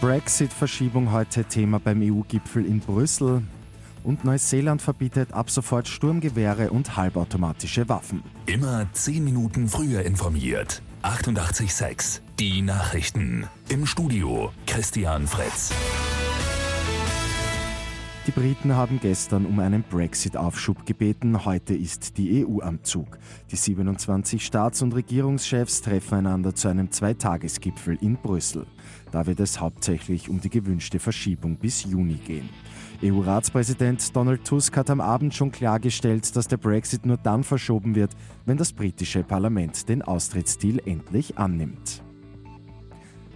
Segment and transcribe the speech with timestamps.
[0.00, 3.42] Brexit-Verschiebung heute Thema beim EU-Gipfel in Brüssel.
[4.04, 8.22] Und Neuseeland verbietet ab sofort Sturmgewehre und halbautomatische Waffen.
[8.44, 10.82] Immer 10 Minuten früher informiert.
[11.02, 13.46] 88.6 Die Nachrichten.
[13.70, 15.72] Im Studio Christian Fritz.
[18.26, 21.44] Die Briten haben gestern um einen Brexit-Aufschub gebeten.
[21.44, 23.18] Heute ist die EU am Zug.
[23.52, 28.66] Die 27 Staats- und Regierungschefs treffen einander zu einem Zweitagesgipfel in Brüssel.
[29.12, 32.48] Da wird es hauptsächlich um die gewünschte Verschiebung bis Juni gehen.
[33.00, 38.10] EU-Ratspräsident Donald Tusk hat am Abend schon klargestellt, dass der Brexit nur dann verschoben wird,
[38.44, 42.02] wenn das britische Parlament den Austrittsdeal endlich annimmt.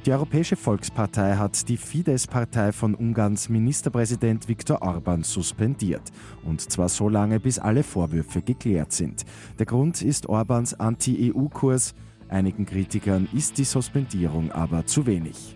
[0.07, 6.01] Die Europäische Volkspartei hat die Fidesz-Partei von Ungarns Ministerpräsident Viktor Orban suspendiert.
[6.43, 9.27] Und zwar so lange, bis alle Vorwürfe geklärt sind.
[9.59, 11.95] Der Grund ist Orbans Anti-EU-Kurs.
[12.31, 15.55] Einigen Kritikern ist die Suspendierung aber zu wenig.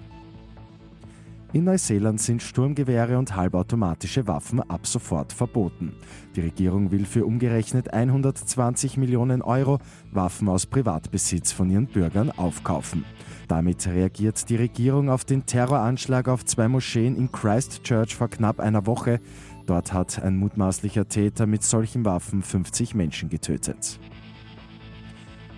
[1.55, 5.93] In Neuseeland sind Sturmgewehre und halbautomatische Waffen ab sofort verboten.
[6.35, 9.79] Die Regierung will für umgerechnet 120 Millionen Euro
[10.11, 13.05] Waffen aus Privatbesitz von ihren Bürgern aufkaufen.
[13.47, 18.87] Damit reagiert die Regierung auf den Terroranschlag auf zwei Moscheen in Christchurch vor knapp einer
[18.87, 19.21] Woche.
[19.65, 24.01] Dort hat ein mutmaßlicher Täter mit solchen Waffen 50 Menschen getötet.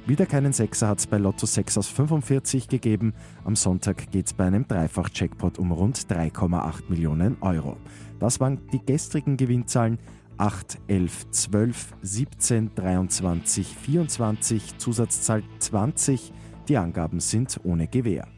[0.06, 3.12] Wieder keinen Sechser hat es bei Lotto 6 aus 45 gegeben.
[3.44, 7.76] Am Sonntag geht es bei einem Dreifach-Checkpot um rund 3,8 Millionen Euro.
[8.20, 9.98] Das waren die gestrigen Gewinnzahlen
[10.38, 16.32] 8, 11, 12, 17, 23, 24, Zusatzzahl 20.
[16.68, 18.28] Die Angaben sind ohne Gewähr.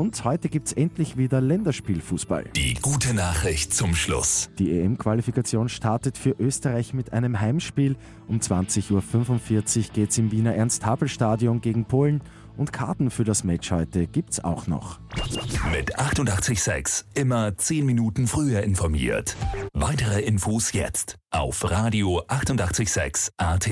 [0.00, 2.44] Und heute gibt es endlich wieder Länderspielfußball.
[2.56, 4.48] Die gute Nachricht zum Schluss.
[4.58, 7.96] Die EM-Qualifikation startet für Österreich mit einem Heimspiel.
[8.26, 12.22] Um 20.45 Uhr geht es im Wiener Ernst-Happel-Stadion gegen Polen.
[12.56, 15.00] Und Karten für das Match heute gibt's auch noch.
[15.70, 19.36] Mit 886 immer 10 Minuten früher informiert.
[19.74, 23.68] Weitere Infos jetzt auf Radio 886 AT.